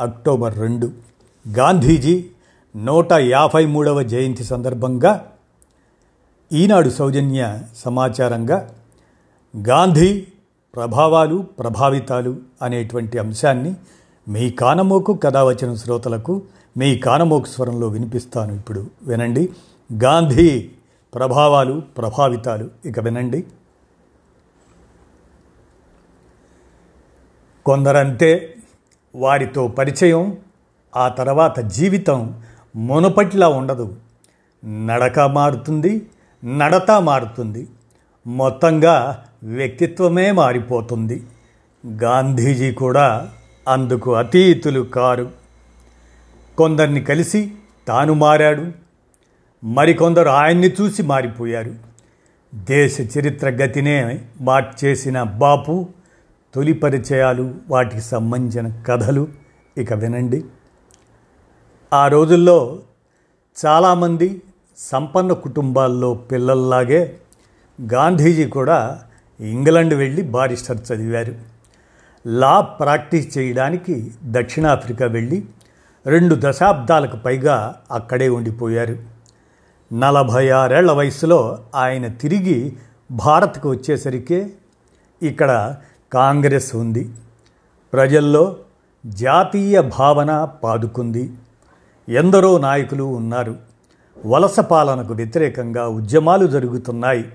[0.00, 0.90] October రెండు.
[1.58, 2.26] గాంధీజీ
[2.76, 5.32] నూట యాభై మూడవ జయంతి సందర్భంగా
[6.52, 8.74] ఈనాడు సౌజన్య సమాచారంగా
[9.68, 10.26] గాంధీ
[10.74, 13.74] ప్రభావాలు ప్రభావితాలు అనేటువంటి అంశాన్ని
[14.28, 16.42] మీ కానమోకు కథావచన వచ్చిన శ్రోతలకు
[16.76, 18.86] మీ కానమోకు స్వరంలో వినిపిస్తాను ఇప్పుడు.
[19.02, 19.52] వినండి.
[20.04, 20.70] గాంధీ
[21.14, 22.70] ప్రభావాలు ప్రభావితాలు.
[22.84, 23.44] ఇక వినండి.
[27.66, 28.55] కొందరంతే
[29.16, 30.36] వారితో పరిచయం
[30.96, 32.42] ఆ తర్వాత జీవితం
[32.76, 33.96] మునపటిలా ఉండదు.
[34.86, 36.06] నడక మారుతుంది
[36.44, 37.68] నడత మారుతుంది.
[38.26, 41.22] మొత్తంగా వ్యక్తిత్వమే మారిపోతుంది.
[41.86, 43.28] గాంధీజీ కూడా
[43.68, 45.30] అందుకు అతీతులు కారు.
[46.58, 47.52] కొందరిని కలిసి
[47.88, 48.72] తాను మారాడు.
[49.64, 51.74] మరికొందరు ఆయన్ని చూసి మారిపోయారు.
[52.54, 55.88] దేశ చరిత్ర గతినే మార్చేసిన బాపు
[56.56, 59.28] తొలి పరిచయాలు వాటికి సంబంధించిన కథలు.
[59.78, 60.44] ఇక వినండి.
[61.92, 62.78] ఆ రోజుల్లో
[63.66, 64.42] చాలామంది
[64.78, 67.16] సంపన్న కుటుంబాల్లో పిల్లల్లాగే
[67.92, 69.02] గాంధీజీ కూడా
[69.40, 71.34] ఇంగ్లాండ్ వెళ్ళి బారిస్టర్ చదివారు.
[72.26, 75.44] లా ప్రాక్టీస్ చేయడానికి దక్షిణాఫ్రికా వెళ్ళి
[76.06, 78.98] రెండు దశాబ్దాలకు పైగా అక్కడే ఉండిపోయారు.
[79.92, 82.76] నలభై ఆరేళ్ళ వయసులో ఆయన తిరిగి
[83.10, 84.52] భారత్కు వచ్చేసరికే
[85.22, 85.76] ఇక్కడ
[86.12, 87.10] కాంగ్రెస్ ఉంది.
[87.92, 88.56] ప్రజల్లో
[89.06, 91.32] జాతీయ భావన పాదుకుంది.
[92.08, 93.56] ఎందరో నాయకులు ఉన్నారు.
[94.26, 97.32] వలస పాలనకు వ్యతిరేకంగా ఉద్యమాలు జరుగుతున్నాయి.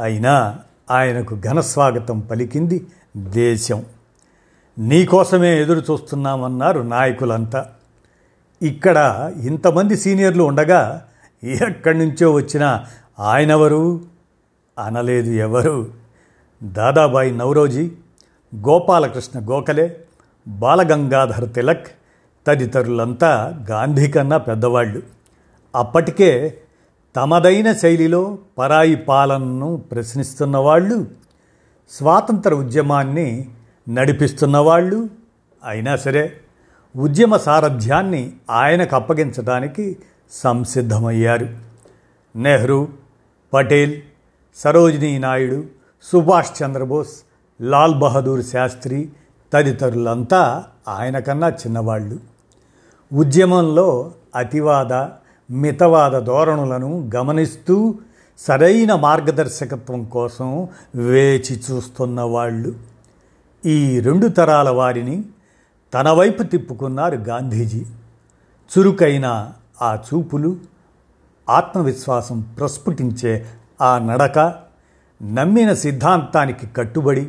[0.00, 0.58] అయినా
[0.90, 3.84] ఆయనకు ఘనస్వాగతం పలికింది దేశం.
[4.78, 7.66] నీకోసమే ఎదురు చూస్తున్నామన్నారు నాయకులంతా.
[8.62, 11.06] ఇక్కడ ఇంతమంది సీనియర్లు ఉండగా
[11.44, 12.84] ఎక్కడి నుంచో వచ్చిన
[13.18, 14.00] ఆయనెవరు?
[14.78, 16.07] అనలేదు ఎవరు?
[16.62, 17.90] దాదాబాయి నవరోజీ
[18.56, 20.00] గోపాలకృష్ణ గోఖలే
[20.48, 21.86] బాలగంగాధర్ తిలక్
[22.46, 25.02] తదితరులంతా గాంధీ కన్నా పెద్దవాళ్ళు.
[25.76, 26.58] అప్పటికే
[27.16, 31.06] తమదైన శైలిలో పరాయి పాలనను ప్రశ్నిస్తున్న వాళ్ళు
[31.90, 33.48] స్వాతంత్ర ఉద్యమాన్ని
[33.88, 35.08] నడిపిస్తున్న వాళ్ళు
[35.64, 36.32] అయినా సరే
[36.96, 39.96] ఉద్యమ సారథ్యాన్ని ఆయనకు అప్పగించడానికి
[40.30, 41.48] సంసిద్ధమయ్యారు.
[42.36, 42.88] నెహ్రూ
[43.52, 44.02] పటేల్
[44.56, 47.10] సరోజినీ నాయుడు సుభాష్ చంద్రబోస్
[47.60, 49.08] లాల్ బహదూర్ శాస్త్రి
[49.52, 52.18] తదితరులంతా ఆయన కన్నా చిన్నవాళ్ళు.
[53.12, 54.92] ఉద్యమంలో అతివాద
[55.50, 57.94] మితవాద ధోరణులను గమనిస్తూ
[58.38, 62.74] సరైన మార్గదర్శకత్వం కోసం వేచి చూస్తున్న వాళ్ళు.
[63.66, 65.24] ఈ రెండు తరాల వారిని
[65.94, 67.84] తన వైపు తిప్పుకున్నారు గాంధీజీ.
[68.78, 70.56] చురుకైన ఆ చూపులు
[71.50, 73.46] ఆత్మవిశ్వాసం ప్రస్ఫుటించే
[73.80, 74.67] ఆ నడక
[75.22, 77.28] నమ్మిన సిద్ధాంతానికి కట్టుబడి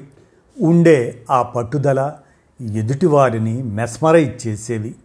[0.62, 2.14] ఉండే ఆ పట్టుదల
[2.62, 4.96] ఎదుటివారిని మెస్మరైజ్ చేసేవి.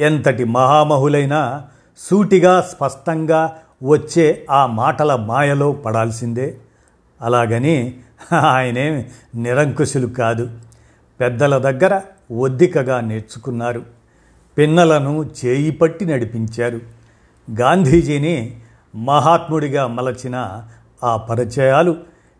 [0.00, 1.62] ఎంతటి మహామహులైనా
[1.98, 6.56] సూటిగా స్పష్టంగా వచ్చే ఆ మాటల మాయలో పడాల్సిందే.
[7.22, 7.96] అలాగని
[8.32, 10.50] ఆయనే నిరంకుశులు కాదు.
[11.20, 12.00] పెద్దల దగ్గర
[12.36, 13.82] ఒద్దికగా నేర్చుకున్నారు.
[14.58, 16.80] పిన్నలను చేయి పట్టి నడిపించారు.
[17.60, 18.60] గాంధీజీని
[18.96, 20.62] మహాత్ముడిగా మలచిన
[21.04, 21.96] ఆ పరిచయాలు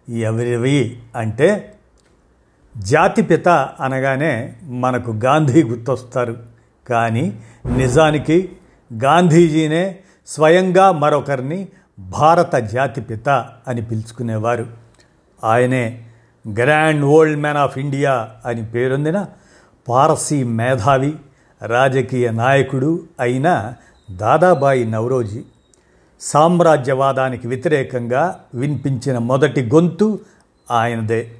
[0.08, 1.75] ఎవరివి అంటే
[2.76, 3.48] జాతిపిత
[3.80, 6.36] అనగానే మనకు గాంధీ గుర్తొస్తారు.
[6.88, 8.52] కానీ నిజానికి
[9.04, 13.28] గాంధీజీనే స్వయంగా మరొకరిని భారత జాతిపిత
[13.69, 14.66] అని పిలుచుకునేవారు.
[15.44, 16.04] ఆయనే
[16.60, 19.26] grand old man of India అని పేరొందిన
[19.88, 21.16] పారసీ మేధావి
[21.66, 23.72] రాజకీయ నాయకుడు అయిన
[24.10, 25.43] దాదాబాయి నవరోజీ
[26.20, 30.19] సామ్రాజ్యవాదానికి వ్యతిరేకంగా వినిపించిన మొదటి గొంతు
[30.70, 31.31] ఆయనదే.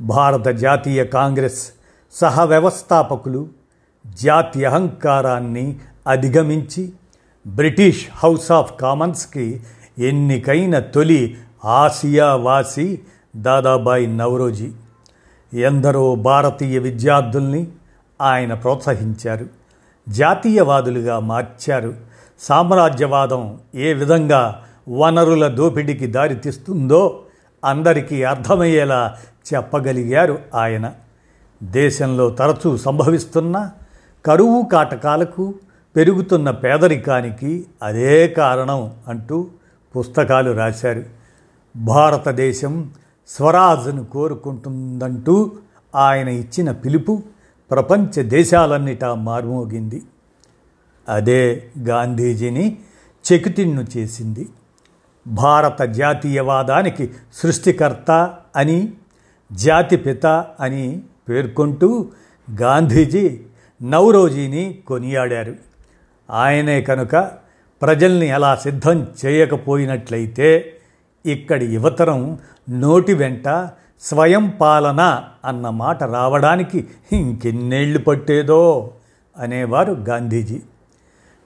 [0.00, 1.70] భారత జాతీయ కాంగ్రెస్
[2.12, 3.48] సహ వ్యవస్థాపకులు
[4.06, 5.76] జాతి అహంకారాన్ని
[6.06, 6.92] అధిగమించి
[7.46, 9.60] బ్రిటిష్ హౌస్ ఆఫ్ కామన్స్కి
[9.98, 13.00] ఎన్నికైన తొలి ఆసియా వాసి
[13.36, 14.72] దాదాబాయి నవరోజీ.
[15.54, 17.66] ఎందరో భారతీయ విద్యార్థుల్ని
[18.20, 19.46] ఆయన ప్రోత్సహించారు
[20.08, 21.94] జాతీయవాదులుగా మార్చారు
[22.40, 27.22] సామ్రాజ్యవాదం ఏ విధంగా వనరుల దోపిడీకి దారితీస్తుందో
[27.64, 29.16] అందరికీ అర్థమయ్యేలా
[29.54, 30.92] చెప్పగలిగారు ఆయన.
[31.62, 33.70] దేశంలో తరచూ సంభవిస్తున్న
[34.26, 35.54] కరువు కాటకాలకు
[35.96, 39.46] పెరుగుతున్న పేదరికానికి అదే కారణం అంటూ
[39.96, 41.02] పుస్తకాలు రాశారు.
[41.76, 42.90] భారతదేశం
[43.28, 45.52] స్వరాజ్ను కోరుకుంటుందంటూ
[45.96, 47.22] ఆయన ఇచ్చిన పిలుపు
[47.70, 50.02] ప్రపంచ దేశాలన్నిటా మార్మోగింది.
[51.08, 52.78] అదే గాంధీజీని
[53.32, 54.48] చెకుతిన్ను చేసింది.
[55.26, 58.92] భారత జాతీయవాదానికి సృష్టికర్త అని
[59.52, 60.26] జాతిపిత
[60.60, 62.08] అని పేర్కొంటూ
[62.60, 63.40] గాంధీజీ
[63.82, 65.56] నౌరోజీని కొనియాడారు.
[66.30, 67.16] ఆయనే కనుక
[67.82, 70.76] ప్రజల్ని అలా సిద్ధం చేయకపోయినట్లయితే
[71.26, 72.38] ఇక్కడి యువతరం
[72.70, 73.70] నోటి వెంట
[74.00, 78.90] స్వయం పాలన అన్న మాట రావడానికి ఇంకెన్నేళ్ళు పట్టేదో
[79.38, 80.60] అనేవారు గాంధీజీ.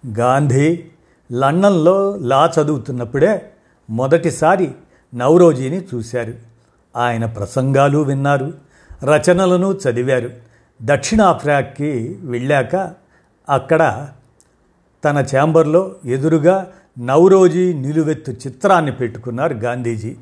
[0.06, 0.84] గాంధీ
[1.32, 3.52] లండన్లో లా చదువుతున్నప్పుడే
[3.90, 4.72] మొదటిసారి
[5.14, 6.34] నవరోజీని చూశారు.
[6.96, 8.52] ఆయన ప్రసంగాలు విన్నారు
[9.04, 10.30] రచనలను చదివారు.
[10.82, 12.92] దక్షిణాఫ్రికాకి వెళ్ళాక
[13.48, 14.08] అక్కడ
[15.04, 20.16] తన ఛాంబర్లో ఎదురుగా నవరోజీ నిలువెత్తు చిత్రాన్ని పెట్టుకున్నారు గాంధీజీ.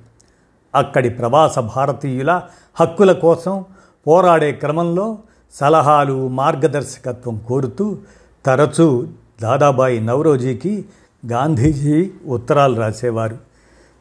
[0.74, 2.42] అక్కడి ప్రవాస భారతీయుల
[2.80, 3.64] హక్కుల కోసం
[4.06, 5.18] పోరాడే క్రమంలో
[5.54, 7.98] సలహాలు మార్గదర్శకత్వం కోరుతూ
[8.46, 9.06] తరచూ
[9.40, 10.84] దాదాబాయి నవరోజీకి
[11.26, 13.38] గాంధీజీ ఉత్తరాలు రాసేవారు.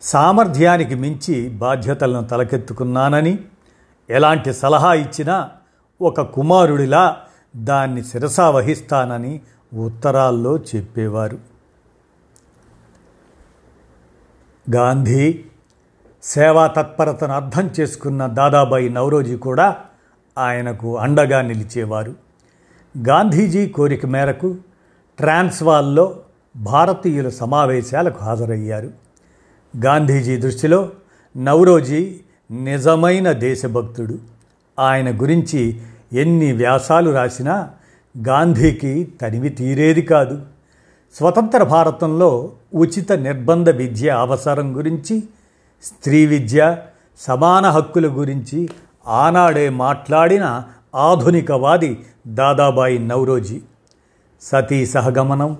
[0.01, 3.39] సామర్థ్యానికి మించి బాధ్యతలను తలకెత్తుకున్నానని
[4.09, 5.49] ఎలాంటి సలహా ఇచ్చినా
[6.01, 7.17] ఒక కుమారుడిలా
[7.55, 9.41] దాన్ని శిరసా వహిస్తానని
[9.73, 11.37] ఉత్తరాల్లో చెప్పేవారు.
[14.75, 15.45] గాంధీ
[16.23, 19.75] సేవా తత్పరతను అర్థం చేసుకున్న దాదాబాయి నవరోజీ కూడా
[20.37, 22.13] ఆయనకు అండగా నిలిచేవారు.
[23.07, 24.55] గాంధీజీ కోరిక మేరకు
[25.19, 26.15] ట్రాన్స్వాల్లో
[26.55, 28.91] భారతీయుల సమావేశాలకు హాజరయ్యారు.
[29.85, 30.89] గాంధీజీ దృష్టిలో
[31.37, 32.19] నవరోజీ
[32.51, 34.17] నిజమైన దేశభక్తుడు.
[34.79, 35.81] ఆయన గురించి
[36.13, 37.69] ఎన్ని వ్యాసాలు రాసినా
[38.27, 40.41] గాంధీకి తనివి తీరేది కాదు.
[41.13, 45.23] స్వతంత్ర భారతంలో ఉచిత నిర్బంధ విద్య అవసరం గురించి
[45.83, 46.77] స్త్రీ విద్య
[47.17, 48.69] సమాన హక్కుల గురించి
[49.07, 50.63] ఆనాడే మాట్లాడిన
[50.95, 53.61] ఆధునికవాది దాదాబాయి నవరోజీ
[54.41, 55.57] సతీ సహగమనం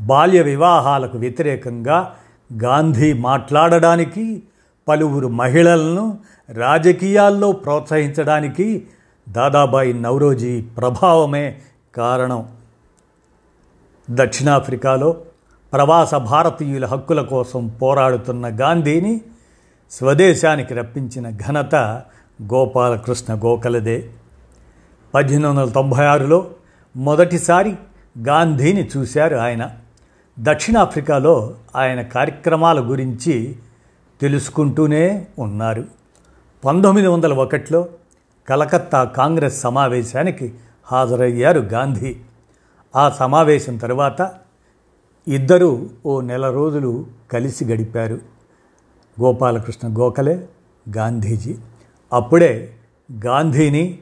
[0.00, 2.14] బాల్య వివాహాలకు వ్యతిరేకంగా
[2.62, 4.42] గాంధీ మాట్లాడడానికి
[4.88, 6.18] పలువురు మహిళలను
[6.50, 8.86] రాజకీయాల్లో ప్రోత్సహించడానికి
[9.28, 11.58] దాదాబాయి నవరోజీ ప్రభావమే
[11.94, 12.48] కారణం.
[14.10, 15.16] దక్షిణాఫ్రికాలో
[15.72, 19.20] ప్రవాస భారతీయుల హక్కుల కోసం పోరాడుతున్న గాంధీని
[19.90, 21.74] స్వదేశానికి రప్పించిన ఘనత
[22.42, 24.10] గోపాలకృష్ణ గోఖలదే.
[25.14, 26.46] పద్దెనిమిది వందల తొంభై ఆరులో
[26.96, 27.76] మొదటిసారి
[28.18, 29.70] గాంధీని చూశారు ఆయన.
[30.38, 33.56] దక్షిణాఫ్రికాలో ఆయన కార్యక్రమాల గురించి
[34.20, 35.84] తెలుసుకుంటూనే ఉన్నారు.
[36.64, 37.88] పంతొమ్మిది వందల ఒకటిలో
[38.48, 40.54] కలకత్తా కాంగ్రెస్ సమావేశానికి
[40.84, 42.16] హాజరయ్యారు గాంధీ.
[42.96, 44.32] ఆ సమావేశం తర్వాత
[45.28, 48.14] ఇద్దరూ ఓ నెల రోజులు కలిసి గడిపారు.
[49.20, 50.48] గోపాలకృష్ణ గోఖలే
[50.96, 51.56] గాంధీజీ.
[52.12, 52.72] అప్పుడే
[53.26, 53.98] గాంధీని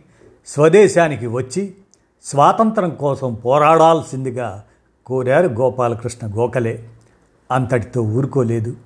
[0.47, 1.75] స్వదేశానికి వచ్చి
[2.23, 4.65] స్వాతంత్రం కోసం పోరాడాల్సిందిగా
[5.07, 6.89] కోరారు గోపాలకృష్ణ గోఖలే.
[7.51, 8.77] అంతటితో ఊరుకోలేదు.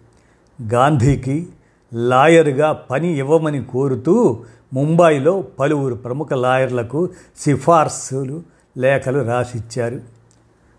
[0.72, 1.48] గాంధీకి
[1.94, 4.44] లాయర్గా పని ఇవ్వమని కోరుతూ
[4.74, 7.08] ముంబైలో పలువురు ప్రముఖ లాయర్లకు
[7.38, 8.42] సిఫార్సులు
[8.78, 9.94] లేఖలు రాసిచ్చారు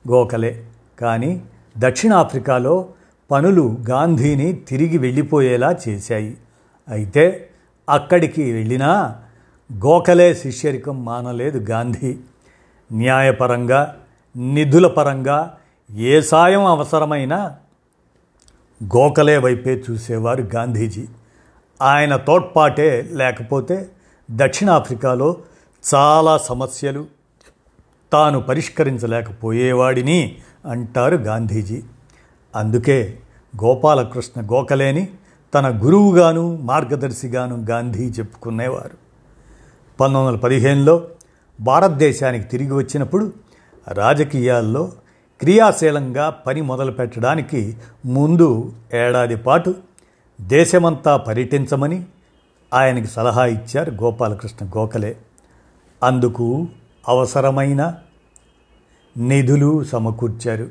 [0.10, 0.66] గోఖలే.
[1.00, 1.44] కానీ
[1.78, 2.86] దక్షిణాఫ్రికాలో
[3.32, 6.38] పనులు గాంధీని తిరిగి వెళ్ళిపోయేలా చేశాయి.
[6.90, 7.50] అయితే
[7.90, 9.16] అక్కడికి వెళ్ళినా
[9.74, 12.18] గోఖలే శిష్యరికం మానలేదు గాంధీ.
[12.94, 13.96] న్యాయపరంగా
[14.36, 15.58] నిధుల పరంగా
[15.96, 17.56] ఏ సాయం అవసరమైనా
[18.84, 21.06] గోఖలే వైపే చూసేవారు గాంధీజీ.
[21.82, 23.90] ఆయన తోడ్పాటే లేకపోతే
[24.32, 25.38] దక్షిణాఫ్రికాలో
[25.96, 27.06] చాలా సమస్యలు
[28.14, 31.84] తాను పరిష్కరించలేకపోయేవాడిని అంటారు గాంధీజీ.
[32.56, 33.20] అందుకే
[33.64, 35.08] గోపాలకృష్ణ గోఖలేని
[35.54, 39.04] తన గురువుగాను మార్గదర్శిగాను గాంధీ చెప్పుకునేవారు.
[40.00, 41.04] పంతొమ్మిది వందల పదిహేనులో
[41.60, 43.34] భారతదేశానికి తిరిగి వచ్చినప్పుడు
[43.88, 44.92] రాజకీయాల్లో
[45.40, 49.76] క్రియాశీలంగా పని మొదలుపెట్టడానికి ముందు ఏడాది పాటు
[50.42, 52.06] దేశమంతా పర్యటించమని
[52.74, 55.18] ఆయనకి సలహా ఇచ్చారు గోపాలకృష్ణ గోఖలే.
[56.04, 56.68] అందుకు
[57.08, 57.96] అవసరమైన
[59.18, 60.68] నిధులు సమకూర్చారు.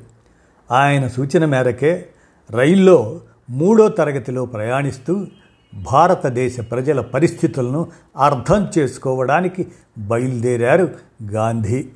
[0.73, 2.09] ఆయన సూచన మేరకే
[2.51, 3.21] రైల్లో
[3.51, 5.27] మూడో తరగతిలో ప్రయాణిస్తూ
[5.75, 7.87] భారతదేశ ప్రజల పరిస్థితులను
[8.17, 10.95] అర్థం చేసుకోవడానికి బయలుదేరారు
[11.31, 11.89] గాంధీ.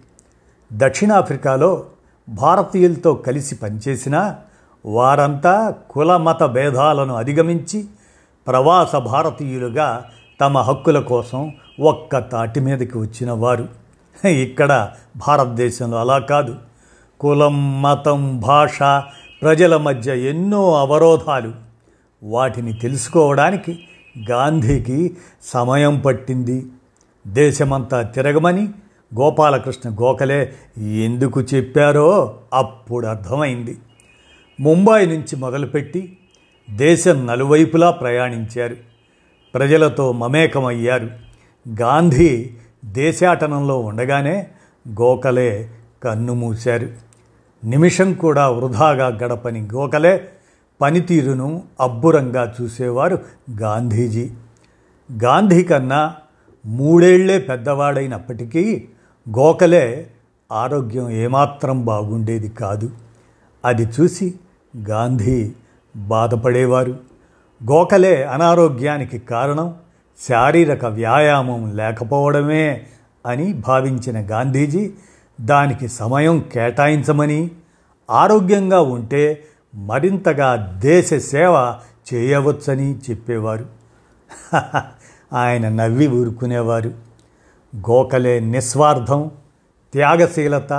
[0.73, 1.85] దక్షిణాఫ్రికాలో
[2.28, 4.35] భారతీయులతో కలిసి పనిచేసిన
[4.87, 7.85] వారంతా కుల మత భేదాలను అధిగమించి
[8.47, 10.04] ప్రవాస భారతీయులుగా
[10.40, 13.68] తమ హక్కుల కోసం ఒక్క తాటి మీదకి వచ్చిన వారు
[14.26, 16.54] ఇక్కడ భారతదేశంలో అలా కాదు.
[17.21, 18.78] కులం మతం భాష
[19.42, 21.65] ప్రజల మధ్య ఎన్నో అవరోధాలు
[22.23, 23.78] వాటిని తెలుసుకోవడానికి
[24.30, 26.66] గాంధీకి సమయం పట్టింది.
[27.26, 28.68] దేశమంతా తిరగమని
[29.14, 33.78] గోపాలకృష్ణ గోఖలే ఎందుకు చెప్పారో అప్పుడు అర్థమైంది.
[34.61, 36.18] ముంబాయి నుంచి మొదలుపెట్టి
[36.70, 38.76] దేశం నలువైపులా ప్రయాణించారు.
[39.54, 41.11] ప్రజలతో మమేకమయ్యారు.
[41.80, 42.50] గాంధీ
[42.85, 44.46] దేశాటనంలో ఉండగానే
[44.88, 45.70] గోఖలే
[46.04, 46.88] కన్ను మూశారు.
[47.64, 50.28] నిమిషం కూడా వృధాగా గడపని గోఖలే
[50.80, 53.18] పనితీరును అబ్బురంగా చూసేవారు
[53.61, 54.30] గాంధీజీ.
[55.25, 56.16] గాంధీ కన్నా
[56.66, 58.88] మూడేళ్ళే పెద్దవాడైనప్పటికీ
[59.30, 60.11] గోఖలే
[60.52, 62.90] ఆరోగ్యం ఏమాత్రం బాగుండేది కాదు.
[63.64, 64.35] అది చూసి
[64.88, 65.52] గాంధీ
[65.97, 66.90] బాధపడేవారు.
[67.71, 69.75] గోఖలే అనారోగ్యానికి కారణం
[70.28, 72.87] శారీరక వ్యాయామం లేకపోవడమే
[73.26, 74.92] అని భావించిన గాంధీజీ
[75.40, 77.50] దానికి సమయం కేటాయించమని
[78.11, 79.45] ఆరోగ్యంగా ఉంటే
[79.76, 81.75] మరింతగా దేశ సేవ
[82.14, 83.66] చేయవచ్చని చెప్పేవారు.
[85.33, 86.88] ఆయన నవ్వి ఊరుకునేవారు.
[87.76, 89.30] గోఖలే నిస్వార్థం
[89.92, 90.73] త్యాగశీలత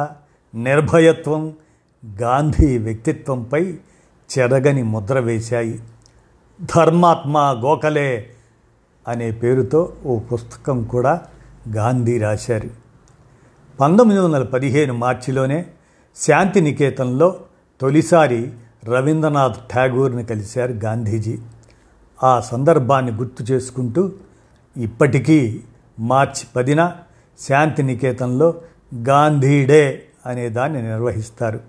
[0.55, 1.53] నిర్భయత్వం
[2.21, 3.77] గాంధీ వ్యక్తిత్వంపై
[4.39, 5.79] చెరగని ముద్ర వేశాయి.
[6.61, 8.29] ధర్మాత్మ గోఖలే
[9.07, 11.21] అనే పేరుతో ఓ పుస్తకం కూడా
[11.75, 12.69] గాంధీ రాశారు.
[13.79, 15.65] పంతొమ్మిది వందల పదిహేను మార్చిలోనే
[16.15, 17.35] శాంతినికేతన్లో
[17.81, 18.53] తొలిసారి
[18.85, 21.37] రవీంద్రనాథ్ ఠాగూర్ని కలిశారు గాంధీజీ.
[22.23, 24.11] ఆ సందర్భాన్ని గుర్తు చేసుకుంటూ
[24.77, 25.61] ఇప్పటికీ
[25.99, 26.93] మార్చి పదిన
[27.39, 28.61] శాంతినికేతన్లో
[29.09, 31.59] గాంధీ డే అనే దాన్ని నిర్వహిస్తారు.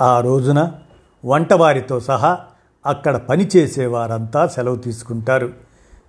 [0.00, 0.72] ఆ రోజున
[1.24, 2.38] వంటవారితో సహా
[2.86, 5.52] అక్కడ పనిచేసేవారంతా సెలవు తీసుకుంటారు.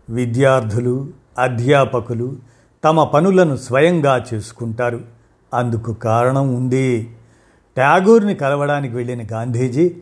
[0.10, 1.08] విద్యార్థులు
[1.40, 2.36] అధ్యాపకులు
[2.84, 5.02] తమ పనులను స్వయంగా చేసుకుంటారు.
[5.54, 7.16] అందుకు కారణం ఉంది.
[7.80, 9.96] ట్యాగూర్ని కలవడానికి వెళ్ళిన గాంధీజీ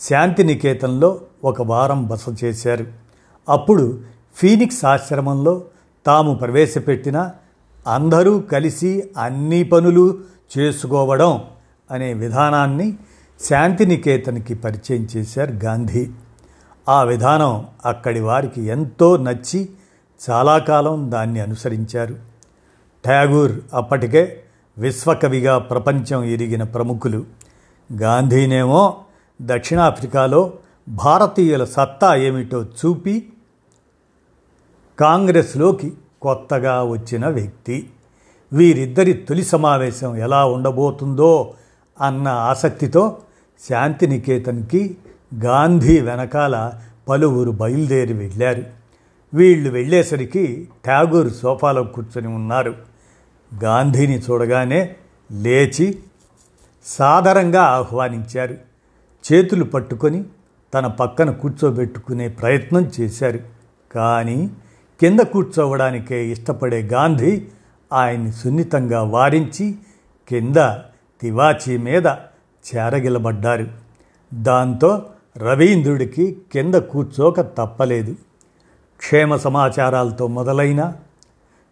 [0.00, 2.86] శాంతినికేతన్లో ఒక వారం బస చేశారు.
[3.48, 4.00] అప్పుడు
[4.36, 5.64] ఫీనిక్స్ ఆశ్రమంలో
[6.06, 7.30] తాము ప్రవేశపెట్టిన
[7.86, 10.18] అందరూ కలిసి అన్ని పనులు
[10.58, 11.44] చేసుకోవడం
[11.90, 12.98] అనే విధానాన్ని
[13.44, 16.10] శాంతినికేతన్కి పరిచయం చేశారు గాంధీ.
[16.88, 19.68] ఆ విధానం అక్కడి వారికి ఎంతో నచ్చి
[20.30, 22.16] చాలా కాలం దాన్ని అనుసరించారు.
[23.06, 24.41] ఠాగూర్ అప్పటికే
[24.78, 27.24] విశ్వకవిగా ప్రపంచం ఎరిగిన ప్రముఖులు.
[28.00, 28.96] గాంధీనేమో
[29.42, 30.52] దక్షిణాఫ్రికాలో
[30.88, 33.32] భారతీయుల సత్తా ఏమిటో చూపి
[35.00, 37.90] కాంగ్రెస్లోకి కొత్తగా వచ్చిన వ్యక్తి.
[38.52, 41.54] వీరిద్దరి తొలి సమావేశం ఎలా ఉండబోతుందో
[42.00, 43.18] అన్న ఆసక్తితో
[43.70, 44.96] శాంతినికేతన్కి
[45.44, 46.72] గాంధీ వెనకాల
[47.08, 48.64] పలువురు బయలుదేరి వెళ్ళారు.
[49.34, 52.91] వీళ్ళు వెళ్ళేసరికి ఠాగూర్ సోఫాలో కూర్చొని ఉన్నారు.
[53.62, 54.96] గాంధీని చూడగానే
[55.32, 55.98] లేచి
[56.84, 58.56] సాదరంగా ఆహ్వానించారు.
[59.32, 60.24] చేతులు పట్టుకొని
[60.74, 63.38] తన పక్కన కూర్చోబెట్టుకునే ప్రయత్నం చేశారు.
[63.92, 64.50] కానీ
[65.00, 67.42] కింద కూర్చోవడానికే ఇష్టపడే గాంధీ
[67.92, 69.74] ఆయన్ని సున్నితంగా వారించి
[70.28, 70.56] కింద
[71.20, 72.06] తివాచీ మీద
[72.76, 73.66] చేరగిలబడ్డారు.
[74.34, 75.06] దాంతో
[75.36, 78.12] రవీంద్రుడికి కింద కూర్చోక తప్పలేదు.
[78.96, 80.92] క్షేమ సమాచారాలతో మొదలైన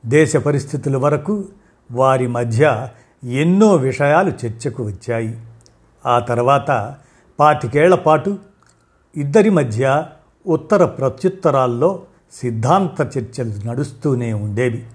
[0.07, 1.45] దేశ పరిస్థితుల వరకు
[1.91, 2.89] వారి మధ్య
[3.25, 5.41] ఎన్నో విషయాలు చర్చకు వచ్చాయి.
[6.07, 6.95] ఆ తర్వాత
[7.41, 8.39] పాతికేళ్ళ పాటు
[9.17, 10.07] ఇద్దరి మధ్య
[10.47, 14.87] ఉత్తర ప్రత్యుత్తరాల్లో సిద్ధాంత చర్చలు నడుస్తూనే ఉండేవి.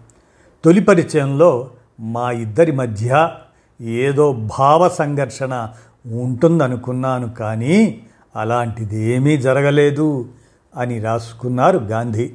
[0.66, 3.30] తొలి పరిచయంలో మా ఇద్దరి మధ్య
[3.82, 5.70] ఏదో భావ సంఘర్షణ
[6.06, 8.02] ఉంటుందనుకున్నాను కానీ
[8.36, 10.30] అలాంటిదేమీ జరగలేదు
[10.78, 12.34] అని రాసుకున్నారు గాంధీ.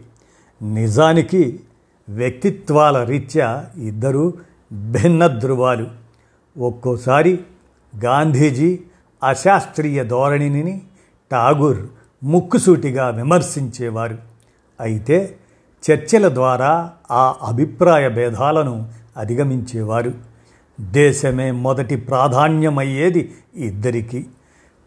[0.62, 1.60] నిజానికి
[2.08, 4.32] వ్యక్తిత్వాల రీత్యా ఇద్దరూ
[4.72, 5.86] భిన్న ధృవాలు
[6.58, 7.40] ఒక్కోసారి
[8.04, 8.78] గాంధీజీ
[9.28, 10.82] అశాస్త్రీయ ధోరణిని
[11.32, 11.78] ఠాగూర్
[12.22, 14.18] ముక్కుసూటిగా విమర్శించేవారు.
[14.80, 15.36] అయితే
[15.90, 20.12] చర్చల ద్వారా ఆ అభిప్రాయ భేదాలను అధిగమించేవారు.
[20.80, 24.26] దేశమే మొదటి ప్రాధాన్యమయ్యేది ఇద్దరికి.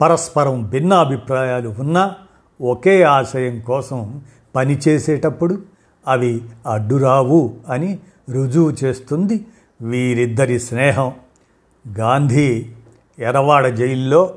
[0.02, 2.16] పరస్పరం భిన్న అభిప్రాయాలు ఉన్నా
[2.62, 4.22] ఒకే ఆశయం కోసం
[4.56, 5.62] పనిచేసేటప్పుడు
[6.08, 8.00] అవి అడ్డురావు అని
[8.30, 9.46] రుజువు చేస్తుంది
[9.82, 11.12] వీరిద్దరి స్నేహం
[12.00, 12.70] గాంధీ
[13.20, 14.36] ఎరవాడ జైల్లో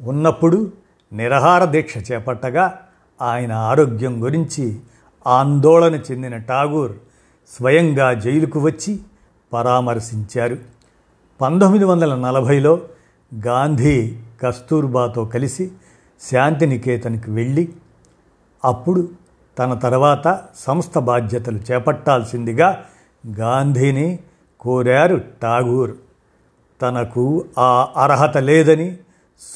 [0.00, 0.72] ఉన్నప్పుడు
[1.12, 2.78] నిరహార దీక్ష చేపట్టగా
[3.22, 4.80] ఆయన ఆరోగ్యం గురించి
[5.26, 6.92] ఆందోళన చెందిన ఠాగూర్
[7.56, 9.00] స్వయంగా జైలుకు వచ్చి
[9.52, 10.58] పరామర్శించారు.
[11.40, 12.80] పంతొమ్మిది వందల నలభైలో
[13.46, 15.70] గాంధీ కస్తూర్బాతో కలిసి
[16.30, 17.68] శాంతినికేతన్కి వెళ్ళి
[18.64, 19.08] అప్పుడు
[19.58, 22.84] తన తర్వాత సంస్థ బాధ్యతలు చేపట్టాల్సిందిగా
[23.38, 24.18] గాంధీని
[24.62, 25.90] కోరారు ఠాగూర్.
[26.82, 28.96] తనకు ఆ అర్హత లేదని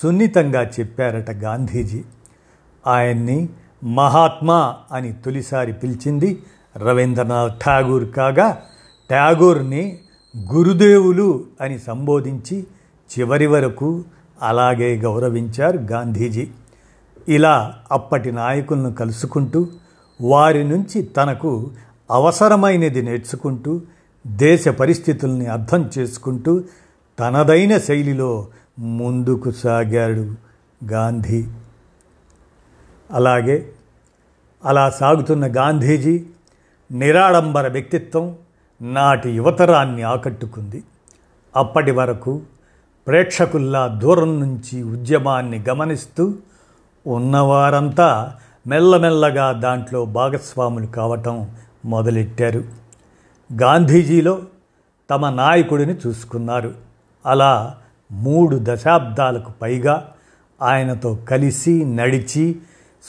[0.03, 2.03] సున్నితంగా చెప్పారట గాంధీజీ.
[2.87, 3.49] ఆయన్ని
[3.85, 6.43] మహాత్మా అని తొలిసారి పిలిచింది
[6.77, 8.63] రవీంద్రనాథ్ ఠాగూర్ కాగా
[9.11, 9.99] ఠాగూర్ని
[10.53, 12.67] గురుదేవులు అని సంబోధించి
[13.19, 14.05] చివరి వరకు
[14.43, 16.49] అలాగే గౌరవించారు గాంధీజీ.
[17.29, 19.67] ఇలా అప్పటి నాయకులను కలుసుకుంటూ
[20.21, 21.71] వారి నుంచి తనకు
[22.11, 23.81] అవసరమైనది నేర్చుకుంటూ
[24.27, 26.63] దేశ పరిస్థితుల్ని అర్థం చేసుకుంటూ
[27.19, 28.47] తనదైన శైలిలో
[28.79, 30.35] ముందుకు సాగాడు
[30.93, 31.47] గాంధీ.
[33.11, 33.73] అలాగే
[34.65, 36.25] అలా సాగుతున్న గాంధీజీ
[36.93, 38.37] నిరాడంబర వ్యక్తిత్వం
[38.83, 40.85] నాటి యువతరాన్ని ఆకట్టుకుంది.
[41.57, 42.41] అప్పటి వరకు
[43.07, 46.35] ప్రేక్షకుల్లా దూరం నుంచి ఉద్యమాన్ని గమనిస్తూ
[47.07, 48.35] ఉన్నవారంతా
[48.67, 51.51] మెల్లమెల్లగా దాంట్లో భాగస్వాములు కావటం
[51.85, 52.86] మొదలెట్టారు.
[53.53, 54.39] గాంధీజీలో
[55.11, 56.75] తమ నాయకుడిని చూసుకున్నారు.
[57.27, 57.77] అలా
[58.13, 60.13] మూడు దశాబ్దాలకు పైగా
[60.63, 62.57] ఆయనతో కలిసి నడిచి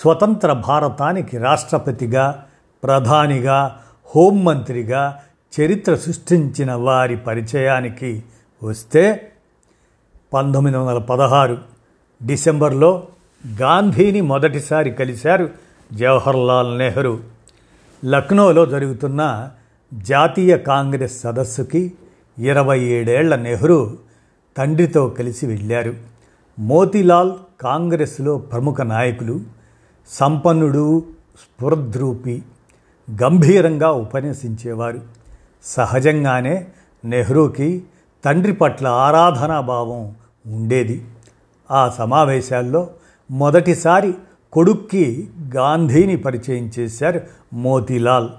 [0.02, 2.46] స్వతంత్ర భారతానికి రాష్ట్రపతిగా
[2.84, 3.80] ప్రధానిగా
[4.16, 5.20] హోంమంత్రిగా
[5.62, 8.24] చరిత్ర సృష్టించిన వారి పరిచయానికి
[8.64, 9.32] వస్తే
[10.34, 11.58] పంతొమ్మిది వందల పదహారు
[12.26, 13.08] డిసెంబర్లో
[13.62, 15.50] గాంధీని మొదటిసారి కలిశారు
[15.94, 17.20] జవహర్లాల్ నెహ్రూ.
[18.06, 19.50] లక్నోలో జరుగుతున్న
[19.94, 21.94] జాతీయ కాంగ్రెస్ సదస్సుకి
[22.40, 23.94] ఇరవై ఏడేళ్ళ నెహ్రూ
[24.58, 25.94] తండ్రితో కలిసి వెళ్ళారు.
[26.60, 29.40] మోతీలాల్ కాంగ్రెస్లో ప్రముఖ నాయకులు
[30.08, 31.06] సంపన్నుడు
[31.40, 32.44] స్ఫురద్రూపి
[33.24, 35.02] గంభీరంగా ఉపన్యసించేవారు.
[35.64, 36.68] సహజంగానే
[37.06, 37.84] నెహ్రూకి
[38.26, 40.16] తండ్రి పట్ల ఆరాధనాభావం
[40.48, 41.06] ఉండేది.
[41.72, 42.90] ఆ సమావేశాల్లో
[43.32, 44.14] మొదటిసారి
[44.54, 47.22] కొడుక్కి గాంధీని పరిచయం చేశారు
[47.54, 48.30] మోతీలాల్.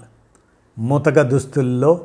[0.79, 2.01] ముతక దుస్తుల్లో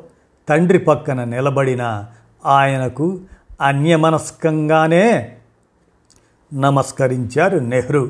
[0.48, 2.04] తండ్రి పక్కన నిలబడిన
[2.46, 3.20] ఆయనకు
[3.60, 5.36] అన్యమనస్కంగానే
[6.54, 8.08] నమస్కరించారు నెహ్రూ.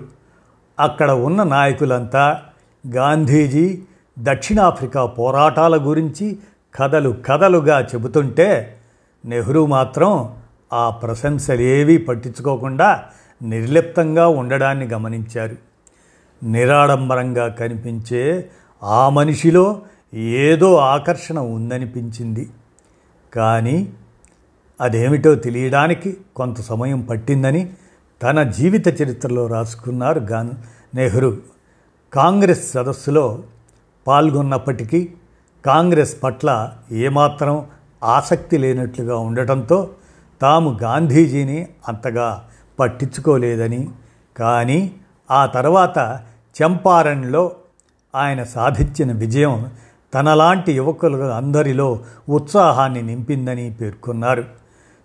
[0.80, 2.42] అక్కడ ఉన్న నాయకులంతా
[2.88, 3.82] గాంధీజీ
[4.18, 6.38] దక్షిణాఫ్రికా పోరాటాల గురించి
[6.74, 8.76] కథలు కథలుగా చెబుతుంటే
[9.24, 10.34] నెహ్రూ మాత్రం
[10.72, 13.04] ఆ ప్రశంసలేవీ పట్టించుకోకుండా
[13.42, 15.56] నిర్లిప్తంగా ఉండడాన్ని గమనించారు.
[16.44, 18.50] నిరాడంబరంగా కనిపించే
[18.82, 19.82] ఆ మనిషిలో
[20.14, 22.50] ఏదో ఆకర్షణ ఉందనిపించింది.
[23.34, 23.92] కానీ
[24.80, 27.72] అదేమిటో తెలియడానికి కొంత సమయం పట్టిందని
[28.22, 30.50] తన జీవిత చరిత్రలో రాసుకున్నారు గాన్
[30.94, 31.36] నెహ్రూ.
[32.12, 33.42] కాంగ్రెస్ సదస్సులో
[34.06, 35.14] పాల్గొన్నప్పటికీ
[35.66, 37.66] కాంగ్రెస్ పట్ల ఏమాత్రం
[38.04, 39.90] ఆసక్తి లేనట్లుగా ఉండటంతో
[40.40, 42.48] తాము గాంధీజీని అంతగా
[42.80, 43.88] పట్టించుకోలేదని
[44.36, 44.94] కానీ
[45.30, 46.20] ఆ తర్వాత
[46.62, 47.52] చంపారణ్లో
[48.14, 49.70] ఆయన సాధించిన విజయం
[50.14, 51.98] తనలాంటి యువకులు అందరిలో
[52.28, 54.44] ఉత్సాహాన్ని నింపిందని పేర్కొన్నారు.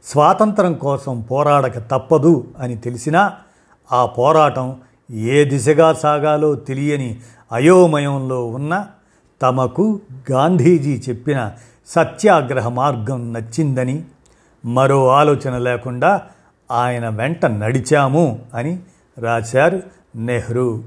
[0.06, 3.34] స్వాతంత్రం కోసం పోరాడక తప్పదు అని తెలిసినా
[3.92, 4.78] ఆ పోరాటం
[5.12, 7.20] ఏ దిశగా సాగాలో తెలియని
[7.52, 8.88] అయోమయంలో ఉన్న
[9.42, 10.00] తమకు
[10.32, 11.52] గాంధీజీ చెప్పిన
[11.88, 14.04] సత్యాగ్రహ మార్గం నచ్చిందని
[14.66, 16.22] మరో ఆలోచన లేకుండా
[16.72, 18.80] ఆయన వెంట నడిచాము అని
[19.18, 19.82] రాశారు
[20.16, 20.84] నెహ్రూ.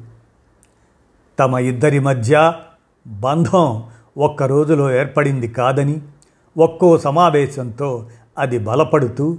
[1.38, 2.52] తమ ఇద్దరి మధ్య
[3.06, 3.82] బంధం
[4.18, 6.00] ఒక్క రోజులో ఏర్పడింది కాదని
[6.58, 8.06] ఒక్కో సమావేశంతో
[8.38, 9.38] అది బలపడుతూ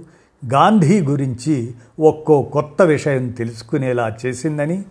[0.52, 4.84] గాంధీ గురించి ఒక్కో కొత్త విషయం తెలుసుకునేలా చేసిందని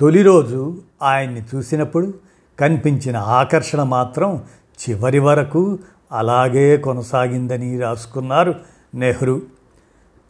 [0.00, 2.14] తొలి రోజు ఆయన్ని చూసినప్పుడు
[2.60, 4.44] కనిపించిన ఆకర్షణ మాత్రం
[4.88, 5.78] చివరి వరకు
[6.12, 8.54] అలాగే కొనసాగిందని రాసుకున్నారు
[8.94, 9.42] నెహ్రూ.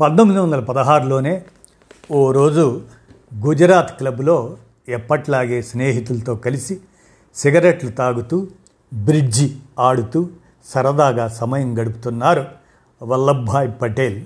[0.01, 1.45] పంతొమ్మిది వందల పదహారులోనే
[2.11, 2.83] ఓ రోజు
[3.45, 4.57] గుజరాత్ క్లబ్లో
[4.89, 6.81] ఎప్పట్లాగే స్నేహితులతో కలిసి
[7.35, 8.47] సిగరెట్లు తాగుతూ
[8.95, 10.29] బ్రిడ్జి ఆడుతూ
[10.65, 12.47] సరదాగా సమయం గడుపుతున్నారు
[13.03, 14.25] వల్లభాయ్ పటేల్.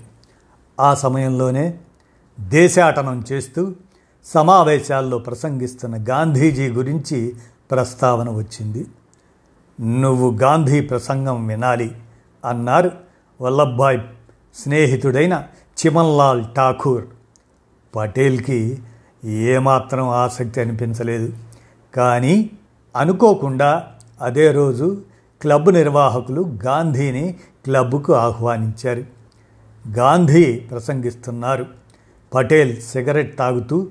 [0.80, 1.78] ఆ సమయంలోనే
[2.40, 3.72] దేశాటనం చేస్తూ
[4.24, 7.36] సమావేశాల్లో ప్రసంగిస్తున్న గాంధీజీ గురించి
[7.70, 8.86] ప్రస్తావన వచ్చింది.
[9.80, 11.96] నువ్వు గాంధీ ప్రసంగం వినాలి
[12.44, 12.90] అన్నారు
[13.40, 14.00] వల్లభాయ్
[14.54, 15.44] స్నేహితుడైన
[15.78, 17.04] చిమన్లాల్ ఠాకూర్.
[17.96, 18.82] పటేల్కి
[19.24, 21.32] ఏమాత్రం ఆసక్తి అనిపించలేదు.
[21.96, 22.50] కానీ
[22.96, 23.88] అనుకోకుండా
[24.22, 25.02] అదే రోజు
[25.40, 27.32] క్లబ్ నిర్వాహకులు గాంధీని
[27.64, 29.04] క్లబ్కు ఆహ్వానించారు.
[29.98, 31.66] గాంధీ ప్రసంగిస్తున్నారు.
[32.34, 33.86] పటేల్ సిగరెట్ తాగుతూ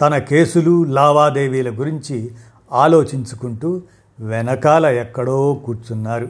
[0.00, 2.32] తన కేసులు లావాదేవీల గురించి
[2.72, 3.82] ఆలోచించుకుంటూ
[4.20, 6.28] వెనకాల ఎక్కడో కూర్చున్నారు.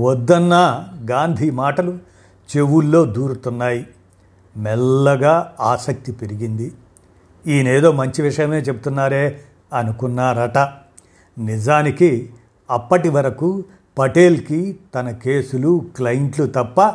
[0.00, 1.98] వద్దన్న గాంధీ మాటలు
[2.56, 3.86] చెవుల్లో దూరుతున్నాయి.
[4.56, 6.72] మెల్లగా ఆసక్తి పెరిగింది.
[7.46, 9.40] ఈయనేదో మంచి విషయమే చెప్తున్నారే
[9.74, 10.58] అనుకున్నారట.
[11.38, 12.30] నిజానికి
[12.70, 13.64] అప్పటి వరకు
[13.98, 16.94] పటేల్కి తన కేసులు క్లయింట్లు తప్ప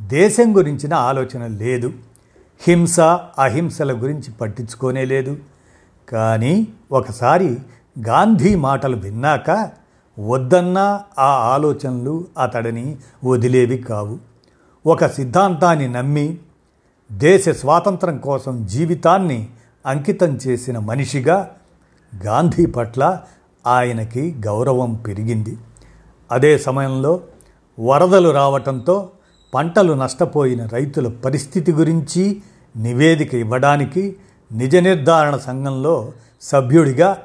[0.00, 1.92] దేశం గురించిన ఆలోచన లేదు.
[2.62, 3.00] హింస
[3.38, 5.36] అహింసల గురించి పట్టించుకోనే లేదు.
[6.08, 7.58] కానీ ఒకసారి
[8.06, 9.70] గాంధీ మాటలు విన్నాక
[10.18, 14.18] వద్దన్నా ఆ ఆలోచనలు అతడిని వదిలేవి కావు.
[14.86, 16.38] ఒక సిద్ధాంతాన్ని నమ్మి
[17.12, 19.48] దేశ స్వాతంత్రం కోసం జీవితాన్ని
[19.86, 21.50] అంకితం చేసిన మనిషిగా
[22.24, 23.22] గాంధీ పట్ల
[23.66, 25.56] ఆయనకి గౌరవం పెరిగింది.
[26.32, 27.20] అదే సమయంలో
[27.80, 29.10] వరదలు రావటంతో
[29.54, 32.42] పంటలు నష్టపోయిన రైతుల పరిస్థితి గురించి
[32.76, 34.16] నివేదిక ఇవ్వడానికి
[34.52, 37.22] నిజ నిర్ధారణ సంఘంలో సభ్యుడిగా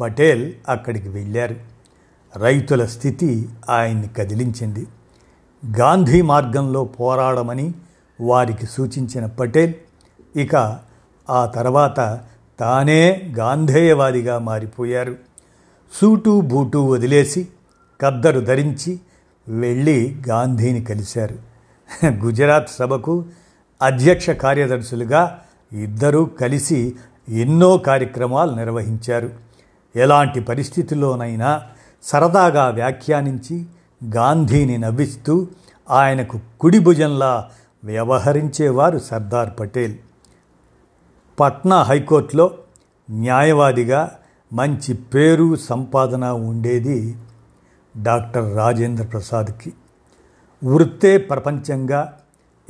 [0.00, 1.56] పటేల్ అక్కడికి వెళ్ళారు.
[2.36, 4.86] రైతుల స్థితి ఆయన్ని కదిలించింది.
[5.78, 7.74] గాంధీ మార్గంలో పోరాడమని
[8.20, 9.74] వారికి సూచించిన పటేల్
[10.36, 10.78] ఇక
[11.30, 12.20] ఆ తర్వాత
[12.60, 15.25] తానే గాంధేయవాదిగా మారిపోయారు.
[16.00, 17.48] సూటు బూటు వదిలేసి
[18.00, 19.00] కద్దరు ధరించి
[19.48, 21.36] వెళ్ళి గాంధీని కలిశారు.
[22.24, 23.24] గుజరాత్ సభకు
[23.82, 25.40] అధ్యక్ష కార్యదర్శులుగా
[25.72, 26.96] ఇద్దరూ కలిసి
[27.28, 29.30] ఎన్నో కార్యక్రమాలు నిర్వహించారు.
[29.96, 31.62] ఎలాంటి పరిస్థితుల్లోనైనా
[32.02, 33.66] సరదాగా వ్యాఖ్యానించి
[34.16, 35.46] గాంధీని నవ్విస్తూ
[35.90, 37.50] ఆయనకు కుడి భుజంలా
[37.84, 39.94] వ్యవహరించేవారు సర్దార్ పటేల్.
[41.40, 42.50] పట్నా హైకోర్టులో
[43.10, 44.18] న్యాయవాదిగా
[44.52, 47.16] మంచి పేరు సంపాదన ఉండేది
[48.02, 49.72] డాక్టర్ రాజేంద్ర ప్రసాద్కి.
[50.64, 52.18] వృత్తే ప్రపంచంగా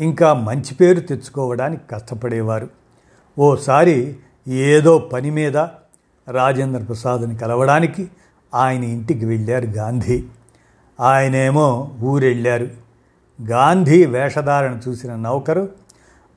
[0.01, 2.69] ఇంకా మంచి పేరు తెచ్చుకోవడానికి కష్టపడేవారు.
[3.39, 4.17] ఓసారి
[4.49, 5.57] ఏదో పని మీద
[6.29, 8.11] రాజేంద్ర ప్రసాద్ని కలవడానికి
[8.55, 10.25] ఆయన ఇంటికి వెళ్ళారు గాంధీ.
[11.01, 12.69] ఆయనేమో ఊరెళ్ళారు.
[13.51, 15.69] గాంధీ వేషధారణ చూసిన నౌకరు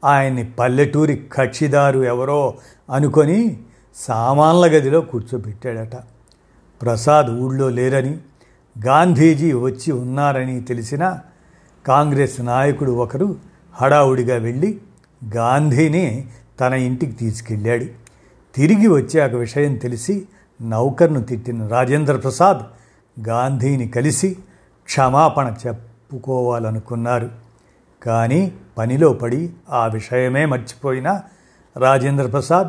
[0.03, 2.53] ఆయన్ని పల్లెటూరి కక్షిదారు ఎవరో
[2.93, 3.63] అనుకొని
[3.95, 5.95] సామాన్ల గదిలో కూర్చోబెట్టాడట.
[6.81, 8.17] ప్రసాద్ ఊళ్ళో లేరని
[8.85, 11.19] గాంధీజీ వచ్చి ఉన్నారని తెలిసిన
[11.87, 13.35] కాంగ్రెస్ నాయకుడు ఒకరు
[13.73, 14.81] హడావుడిగా వెళ్ళి
[15.35, 16.27] గాంధీని
[16.59, 17.85] తన ఇంటికి తీసుకెళ్ళాడు.
[18.55, 20.27] తిరిగి వచ్చాక విషయం తెలిసి
[20.61, 22.59] నౌకర్ను తిట్టిన రాజేంద్ర ప్రసాద్
[23.27, 24.37] గాంధీని కలిసి
[24.85, 27.29] క్షమాపణ చెప్పుకోవాలనుకున్నారు.
[28.03, 31.21] కానీ పనిలో పడి ఆ విషయమే మర్చిపోయిన
[31.77, 32.67] రాజేంద్ర ప్రసాద్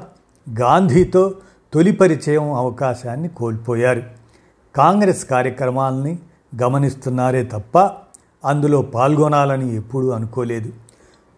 [0.58, 1.34] గాంధీతో
[1.72, 4.02] తొలి పరిచయం అవకాశాన్ని కోల్పోయారు.
[4.76, 6.18] కాంగ్రెస్ కార్యక్రమాలని
[6.62, 7.90] గమనిస్తున్నారే తప్ప
[8.44, 10.72] అందులో పాల్గొనాలని ఎప్పుడూ అనుకోలేదు.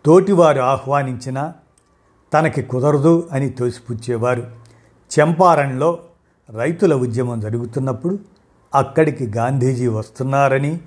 [0.05, 1.53] తోటివారు ఆహ్వానించినా
[2.35, 4.47] తనకి కుదరదు అని తోసిపుచ్చేవారు.
[5.11, 5.99] చంపారణ్లో
[6.51, 8.19] రైతుల ఉద్యమం జరుగుతున్నప్పుడు
[8.75, 10.81] అక్కడికి గాంధీజీ వస్తున్నారని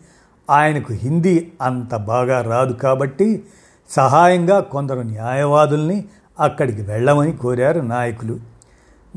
[0.49, 3.45] ఆయనకు హిందీ అంత బాగా రాదు కాబట్టి
[3.89, 6.05] సహాయంగా కొందరు న్యాయవాదుల్ని
[6.39, 8.39] అక్కడికి వెళ్ళమని కోరారు నాయకులు.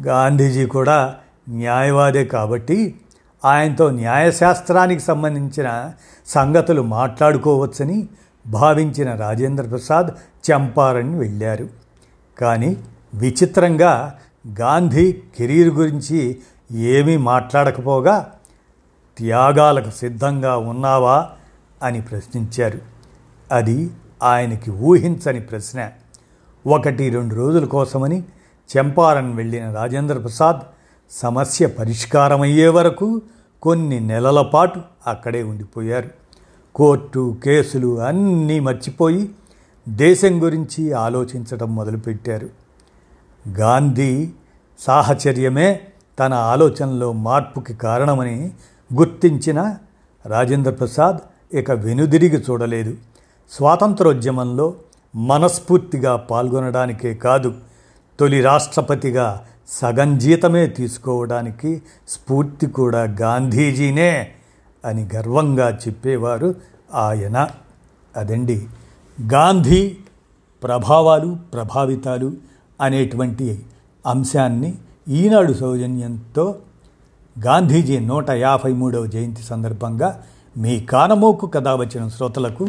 [0.07, 1.17] గాంధీజీ కూడా
[1.49, 3.01] న్యాయవాదే కాబట్టి
[3.45, 5.93] ఆయనతో న్యాయశాస్త్రానికి సంబంధించిన
[6.27, 8.09] సంగతులు మాట్లాడుకోవచ్చని
[8.47, 10.07] భావించిన రాజేంద్ర ప్రసాద్
[10.53, 11.69] చంపారని వెళ్ళారు.
[12.39, 12.77] కానీ
[13.15, 14.19] విచిత్రంగా
[14.61, 16.39] గాంధీ కెరీర్ గురించి
[16.73, 18.33] ఏమీ మాట్లాడకపోగా
[19.19, 21.31] త్యాగాలకు సిద్ధంగా ఉన్నావా
[21.83, 22.79] అని ప్రశ్నించారు.
[23.53, 23.91] అది
[24.23, 25.91] ఆయనకి ఊహించని ప్రశ్న.
[26.69, 28.23] ఒకటి రెండు రోజుల కోసమని
[28.77, 30.57] చంపారన్ వెళ్ళిన రాజేంద్ర ప్రసాద్
[31.11, 33.23] సమస్య పరిష్కారమయ్యే వరకు
[33.63, 36.09] కొన్ని నెలల పాటు అక్కడే ఉండిపోయారు.
[36.75, 39.31] కోర్టు కేసులు అన్నీ మర్చిపోయి
[39.89, 42.49] దేశం గురించి ఆలోచించడం మొదలుపెట్టారు.
[43.49, 44.31] గాంధీ
[44.79, 45.81] సాహచర్యమే
[46.19, 48.51] తన ఆలోచనలో మార్పుకి కారణమని
[48.95, 49.77] గుర్తించిన
[50.27, 51.17] రాజేంద్ర ప్రసాద్
[51.57, 52.95] ఇక వెనుదిరిగి చూడలేదు.
[53.51, 54.75] స్వాతంత్రోద్యమంలో
[55.14, 57.55] మనస్ఫూర్తిగా పాల్గొనడానికే కాదు
[58.21, 64.33] తొలి రాష్ట్రపతిగా సగం జీతమే తీసుకోవడానికి స్ఫూర్తి కూడా గాంధీజీనే
[64.85, 66.55] అని గర్వంగా చెప్పేవారు
[66.94, 67.49] ఆయన.
[68.16, 68.66] అదండి.
[69.33, 69.97] గాంధీ
[70.62, 72.33] ప్రభావాలు ప్రభావితాలు
[72.81, 73.64] అనేటువంటి
[74.07, 74.75] అంశాన్ని
[75.09, 76.55] ఈనాడు సౌజన్యంతో
[77.47, 80.23] గాంధీజీ నూట యాభై మూడవ జయంతి సందర్భంగా
[80.57, 82.68] మీ కానమోకు కథ వచ్చిన శ్రోతలకు